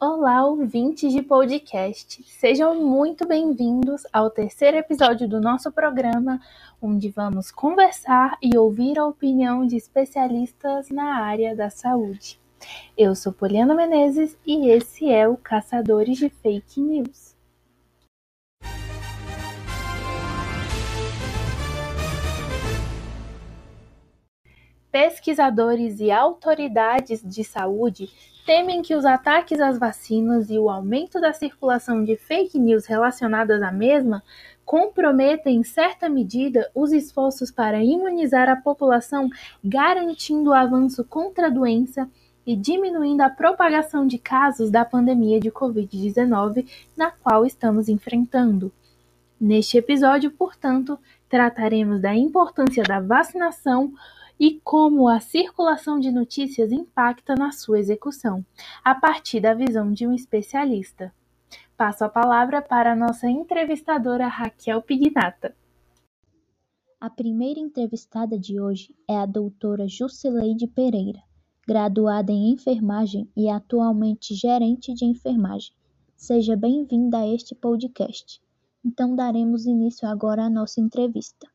[0.00, 2.22] Olá, ouvintes de podcast.
[2.24, 6.40] Sejam muito bem-vindos ao terceiro episódio do nosso programa,
[6.82, 12.40] onde vamos conversar e ouvir a opinião de especialistas na área da saúde.
[12.98, 17.32] Eu sou Poliana Menezes e esse é o Caçadores de Fake News.
[24.90, 31.32] Pesquisadores e autoridades de saúde temem que os ataques às vacinas e o aumento da
[31.32, 34.22] circulação de fake news relacionadas à mesma
[34.64, 39.28] comprometem, em certa medida, os esforços para imunizar a população,
[39.62, 42.08] garantindo o avanço contra a doença
[42.46, 46.66] e diminuindo a propagação de casos da pandemia de Covid-19
[46.96, 48.70] na qual estamos enfrentando.
[49.40, 53.92] Neste episódio, portanto, trataremos da importância da vacinação
[54.38, 58.44] e como a circulação de notícias impacta na sua execução,
[58.84, 61.12] a partir da visão de um especialista.
[61.76, 65.56] Passo a palavra para a nossa entrevistadora Raquel Pignata.
[67.00, 71.20] A primeira entrevistada de hoje é a doutora Jusileide Pereira,
[71.66, 75.72] graduada em enfermagem e atualmente gerente de enfermagem.
[76.16, 78.40] Seja bem-vinda a este podcast.
[78.84, 81.53] Então daremos início agora à nossa entrevista.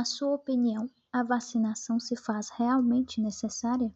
[0.00, 3.94] Na sua opinião, a vacinação se faz realmente necessária?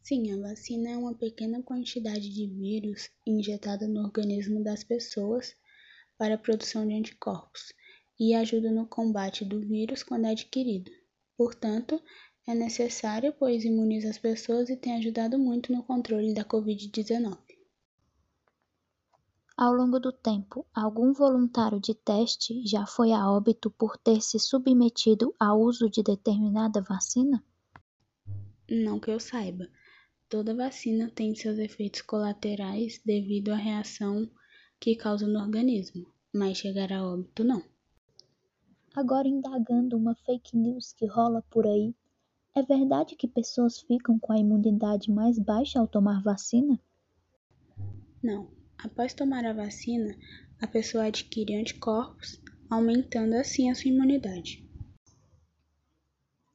[0.00, 5.56] Sim, a vacina é uma pequena quantidade de vírus injetada no organismo das pessoas
[6.16, 7.72] para a produção de anticorpos
[8.16, 10.88] e ajuda no combate do vírus quando é adquirido.
[11.36, 12.00] Portanto,
[12.46, 17.43] é necessária pois imuniza as pessoas e tem ajudado muito no controle da Covid-19.
[19.56, 24.36] Ao longo do tempo, algum voluntário de teste já foi a óbito por ter se
[24.40, 27.40] submetido ao uso de determinada vacina?
[28.68, 29.68] Não que eu saiba.
[30.28, 34.28] Toda vacina tem seus efeitos colaterais devido à reação
[34.80, 37.62] que causa no organismo, mas chegar a óbito não.
[38.92, 41.94] Agora indagando uma fake news que rola por aí,
[42.56, 46.80] é verdade que pessoas ficam com a imunidade mais baixa ao tomar vacina?
[48.20, 48.48] Não,
[48.82, 50.14] Após tomar a vacina,
[50.60, 52.40] a pessoa adquire anticorpos,
[52.70, 54.64] aumentando assim a sua imunidade.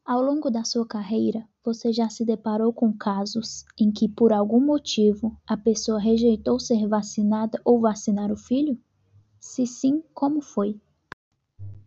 [0.06, 4.60] Ao longo da sua carreira, você já se deparou com casos em que, por algum
[4.60, 8.76] motivo, a pessoa rejeitou ser vacinada ou vacinar o filho?
[9.40, 10.82] Se sim, como foi?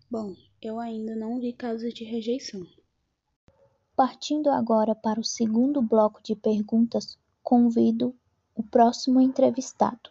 [0.08, 2.64] Bom, eu ainda não vi casos de rejeição.
[3.96, 8.14] Partindo agora para o segundo bloco de perguntas, convido
[8.54, 10.10] o próximo entrevistado.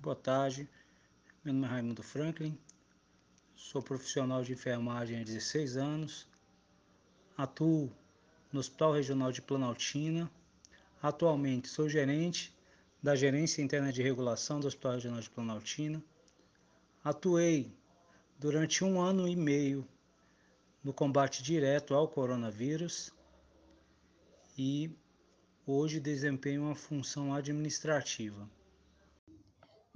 [0.00, 0.70] Boa tarde,
[1.42, 2.56] meu nome é Raimundo Franklin,
[3.56, 6.28] sou profissional de enfermagem há 16 anos,
[7.36, 7.90] atuo
[8.52, 10.30] no Hospital Regional de Planaltina,
[11.02, 12.56] atualmente sou gerente
[13.02, 16.00] da Gerência Interna de Regulação do Hospital Regional de Planaltina,
[17.02, 17.76] atuei
[18.38, 19.84] durante um ano e meio
[20.84, 23.12] no combate direto ao coronavírus
[24.56, 24.96] e
[25.66, 28.48] hoje desempenho uma função administrativa.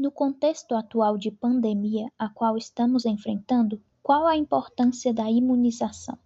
[0.03, 6.19] No contexto atual de pandemia a qual estamos enfrentando, qual a importância da imunização?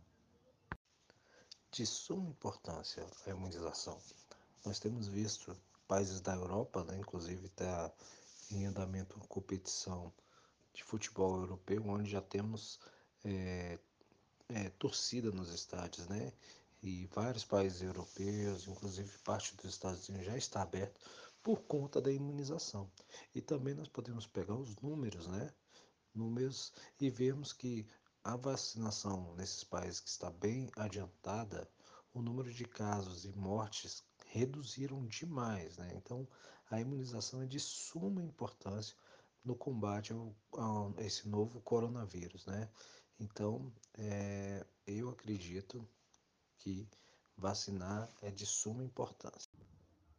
[1.70, 3.98] De suma importância a imunização.
[4.64, 5.54] Nós temos visto
[5.86, 7.92] países da Europa, né, inclusive está
[8.50, 10.10] em andamento competição
[10.72, 12.80] de futebol europeu, onde já temos
[13.26, 13.78] é,
[14.48, 16.32] é, torcida nos estádios, né?
[16.82, 20.98] E vários países europeus, inclusive parte dos Estados Unidos, já está aberto
[21.46, 22.90] por conta da imunização.
[23.32, 25.54] E também nós podemos pegar os números, né?
[26.12, 27.86] Números e vemos que
[28.24, 31.70] a vacinação nesses países que está bem adiantada,
[32.12, 35.92] o número de casos e mortes reduziram demais, né?
[35.94, 36.26] Então,
[36.68, 38.96] a imunização é de suma importância
[39.44, 40.34] no combate ao,
[40.98, 42.68] a esse novo coronavírus, né?
[43.20, 45.88] Então, é, eu acredito
[46.58, 46.88] que
[47.36, 49.48] vacinar é de suma importância.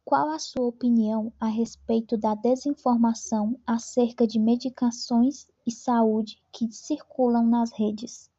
[0.08, 7.46] Qual a sua opinião a respeito da desinformação acerca de medicações e saúde que circulam
[7.46, 8.30] nas redes?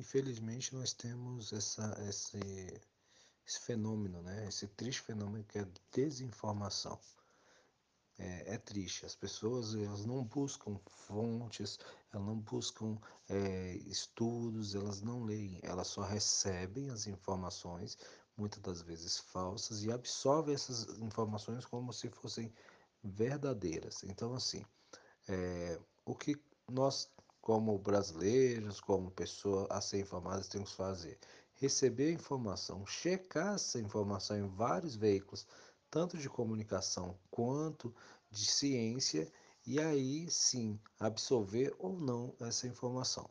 [0.00, 2.40] Infelizmente, nós temos essa, esse,
[3.46, 4.48] esse fenômeno, né?
[4.48, 6.98] esse triste fenômeno que é a desinformação.
[8.18, 9.04] É, é, triste.
[9.04, 11.78] As pessoas elas não buscam fontes,
[12.10, 12.96] elas não buscam
[13.28, 17.98] é, estudos, elas não leem, elas só recebem as informações
[18.36, 22.52] muitas das vezes falsas, e absorve essas informações como se fossem
[23.02, 24.02] verdadeiras.
[24.04, 24.64] Então, assim,
[25.28, 26.36] é, o que
[26.70, 31.18] nós, como brasileiros, como pessoa a ser informadas, temos que fazer?
[31.54, 35.46] Receber informação, checar essa informação em vários veículos,
[35.90, 37.94] tanto de comunicação quanto
[38.30, 39.30] de ciência,
[39.64, 43.28] e aí sim absorver ou não essa informação.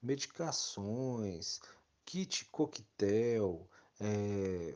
[0.00, 1.60] Medicações,
[2.04, 3.68] kit coquetel,
[4.02, 4.74] é,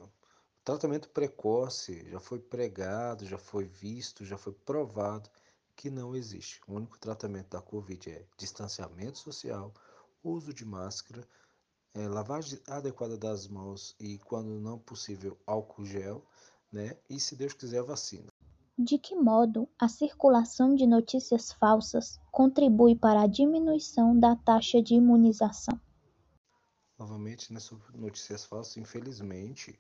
[0.64, 5.28] tratamento precoce já foi pregado, já foi visto, já foi provado
[5.74, 6.60] que não existe.
[6.66, 9.72] O único tratamento da Covid é distanciamento social,
[10.22, 11.26] uso de máscara,
[11.94, 16.24] é, lavagem adequada das mãos e, quando não possível, álcool gel,
[16.72, 16.96] né?
[17.08, 18.28] E, se Deus quiser, vacina.
[18.78, 24.94] De que modo a circulação de notícias falsas contribui para a diminuição da taxa de
[24.94, 25.80] imunização?
[26.98, 29.78] Novamente, nessas notícias falsas, infelizmente,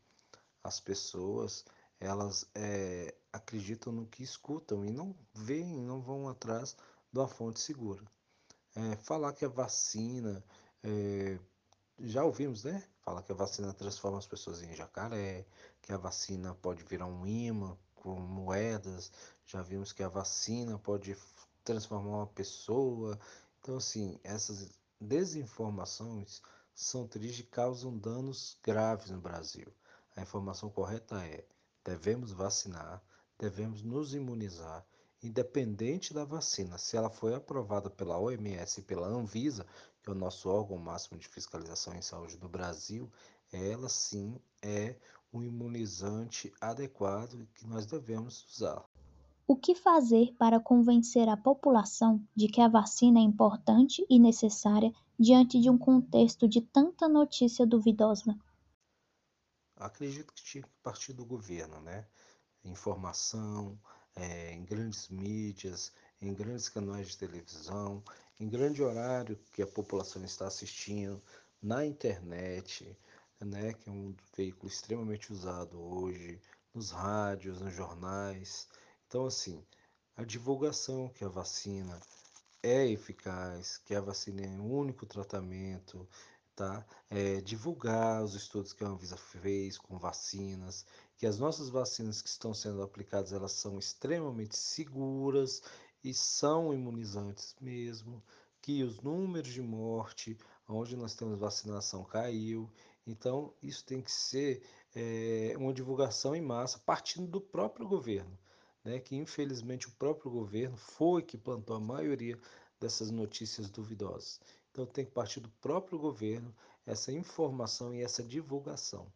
[0.62, 1.64] as pessoas
[1.98, 6.76] elas é, acreditam no que escutam e não veem, não vão atrás
[7.12, 8.04] de uma fonte segura.
[8.74, 10.44] É, falar que a vacina,
[10.82, 11.38] é,
[12.00, 12.86] já ouvimos, né?
[13.00, 15.46] Falar que a vacina transforma as pessoas em jacaré,
[15.80, 19.10] que a vacina pode virar um imã com moedas,
[19.46, 21.16] já vimos que a vacina pode
[21.64, 23.18] transformar uma pessoa.
[23.60, 24.68] Então, assim, essas
[25.00, 26.42] desinformações
[26.76, 29.66] são tristes e causam danos graves no Brasil.
[30.14, 31.42] A informação correta é:
[31.82, 33.02] devemos vacinar,
[33.38, 34.84] devemos nos imunizar,
[35.22, 36.76] independente da vacina.
[36.76, 39.66] Se ela foi aprovada pela OMS e pela Anvisa,
[40.02, 43.10] que é o nosso órgão máximo de fiscalização em saúde do Brasil,
[43.50, 44.96] ela sim é
[45.32, 48.84] um imunizante adequado que nós devemos usar.
[49.48, 54.92] O que fazer para convencer a população de que a vacina é importante e necessária
[55.18, 58.36] diante de um contexto de tanta notícia duvidosa?
[59.76, 62.06] acredito que tinha que partir do governo, né?
[62.64, 63.78] Informação,
[64.14, 68.02] é, em grandes mídias, em grandes canais de televisão,
[68.40, 71.22] em grande horário que a população está assistindo,
[71.62, 72.96] na internet,
[73.40, 73.72] né?
[73.74, 76.40] Que é um veículo extremamente usado hoje,
[76.74, 78.68] nos rádios, nos jornais.
[79.06, 79.64] Então, assim,
[80.16, 82.00] a divulgação que a vacina
[82.66, 86.08] é eficaz, que a vacina é o único tratamento,
[86.54, 86.84] tá?
[87.10, 90.84] É, divulgar os estudos que a Anvisa fez com vacinas,
[91.16, 95.62] que as nossas vacinas que estão sendo aplicadas elas são extremamente seguras
[96.02, 98.22] e são imunizantes mesmo,
[98.60, 100.36] que os números de morte
[100.68, 102.70] onde nós temos vacinação caiu.
[103.06, 104.62] Então, isso tem que ser
[104.94, 108.36] é, uma divulgação em massa, partindo do próprio governo,
[108.86, 109.00] né?
[109.00, 112.38] que infelizmente o próprio governo foi que plantou a maioria
[112.80, 114.40] dessas notícias duvidosas.
[114.70, 116.54] Então tem que partir do próprio governo
[116.86, 119.06] essa informação e essa divulgação.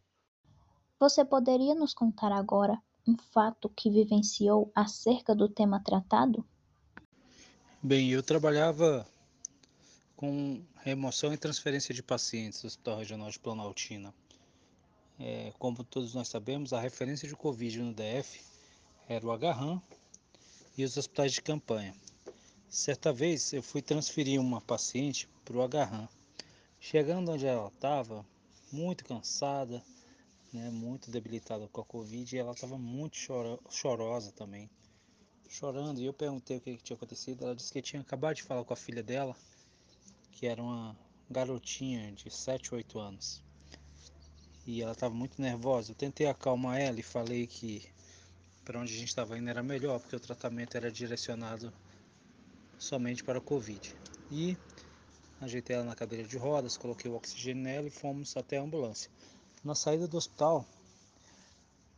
[0.99, 2.77] Você poderia nos contar agora
[3.07, 6.45] um fato que vivenciou acerca do tema tratado?
[7.83, 9.07] Bem, eu trabalhava
[10.17, 14.13] com remoção e transferência de pacientes do Hospital Regional de Planaltina.
[15.19, 18.41] É, como todos nós sabemos, a referência de Covid no DF
[19.13, 19.83] era o Agarram
[20.79, 21.93] e os hospitais de campanha.
[22.69, 26.09] Certa vez eu fui transferir uma paciente para o agarram.
[26.79, 28.25] Chegando onde ela estava,
[28.71, 29.83] muito cansada,
[30.53, 34.71] né, muito debilitada com a Covid, e ela estava muito choro, chorosa também,
[35.49, 36.01] chorando.
[36.01, 37.43] E eu perguntei o que, que tinha acontecido.
[37.43, 39.35] Ela disse que tinha acabado de falar com a filha dela,
[40.31, 40.97] que era uma
[41.29, 43.43] garotinha de 7, 8 anos.
[44.65, 45.91] E ela estava muito nervosa.
[45.91, 47.91] Eu tentei acalmar ela e falei que
[48.71, 51.73] para onde a gente estava indo era melhor, porque o tratamento era direcionado
[52.79, 53.93] somente para o Covid.
[54.31, 54.57] E
[55.41, 59.11] ajeitei ela na cadeira de rodas, coloquei o oxigênio nela e fomos até a ambulância.
[59.65, 60.65] Na saída do hospital,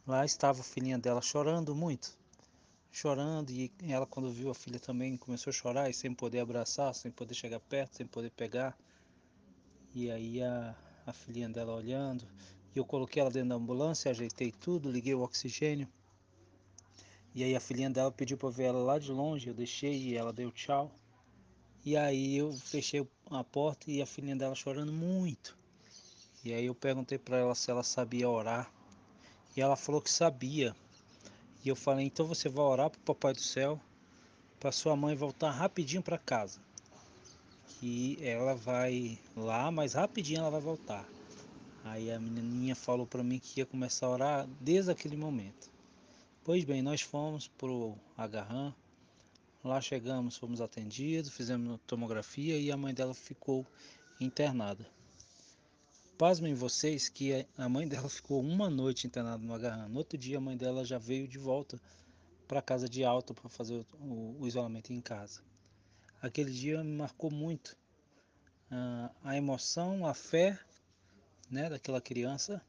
[0.06, 2.16] lá estava a filhinha dela chorando muito,
[2.90, 6.94] chorando e ela quando viu a filha também começou a chorar e sem poder abraçar,
[6.94, 8.74] sem poder chegar perto, sem poder pegar.
[9.94, 10.74] E aí a,
[11.04, 12.26] a filhinha dela olhando,
[12.74, 15.86] e eu coloquei ela dentro da ambulância, ajeitei tudo, liguei o oxigênio.
[17.34, 20.16] E aí a filhinha dela pediu para ver ela lá de longe, eu deixei e
[20.16, 20.90] ela deu tchau.
[21.84, 25.56] E aí eu fechei a porta e a filhinha dela chorando muito.
[26.44, 28.70] E aí eu perguntei para ela se ela sabia orar.
[29.56, 30.76] E ela falou que sabia.
[31.64, 33.80] E eu falei: "Então você vai orar para o Papai do Céu,
[34.60, 36.60] para sua mãe voltar rapidinho para casa.
[37.66, 41.10] Que ela vai lá, mas rapidinho ela vai voltar".
[41.82, 45.71] Aí a menininha falou para mim que ia começar a orar desde aquele momento.
[46.44, 48.74] Pois bem, nós fomos pro Agarram,
[49.64, 53.64] Lá chegamos, fomos atendidos, fizemos tomografia e a mãe dela ficou
[54.20, 54.84] internada.
[56.18, 59.88] pasmem vocês que a mãe dela ficou uma noite internada no agarrão.
[59.88, 61.80] No outro dia, a mãe dela já veio de volta
[62.48, 65.40] para casa de alta para fazer o, o, isolamento em casa.
[66.20, 67.78] Aquele dia me marcou muito.
[68.68, 70.58] Uh, a emoção, a fé
[71.48, 72.60] né, daquela criança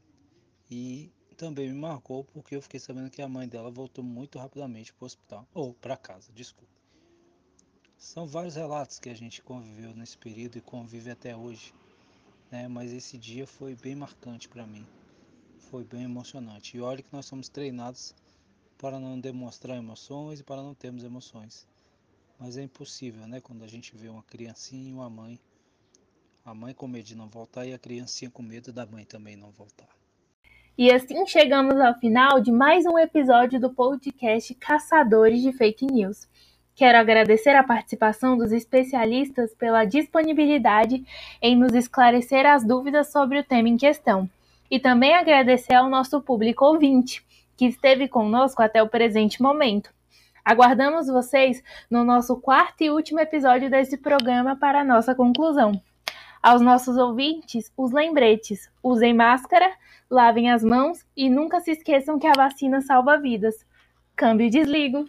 [0.70, 4.92] e também me marcou porque eu fiquei sabendo que a mãe dela voltou muito rapidamente
[4.92, 6.72] para o hospital, ou para casa, desculpa.
[7.98, 11.74] São vários relatos que a gente conviveu nesse período e convive até hoje,
[12.50, 12.68] né?
[12.68, 14.86] mas esse dia foi bem marcante para mim,
[15.58, 16.76] foi bem emocionante.
[16.76, 18.14] E olha que nós somos treinados
[18.78, 21.66] para não demonstrar emoções e para não termos emoções.
[22.38, 23.40] Mas é impossível, né?
[23.40, 25.40] Quando a gente vê uma criancinha e uma mãe,
[26.44, 29.36] a mãe com medo de não voltar e a criancinha com medo da mãe também
[29.36, 29.88] não voltar.
[30.76, 36.26] E assim chegamos ao final de mais um episódio do podcast Caçadores de Fake News.
[36.74, 41.04] Quero agradecer a participação dos especialistas pela disponibilidade
[41.40, 44.28] em nos esclarecer as dúvidas sobre o tema em questão.
[44.68, 47.24] E também agradecer ao nosso público ouvinte,
[47.56, 49.90] que esteve conosco até o presente momento.
[50.44, 55.80] Aguardamos vocês no nosso quarto e último episódio desse programa para a nossa conclusão.
[56.44, 59.72] Aos nossos ouvintes, os lembretes: usem máscara,
[60.10, 63.64] lavem as mãos e nunca se esqueçam que a vacina salva vidas.
[64.14, 65.08] Câmbio e desligo.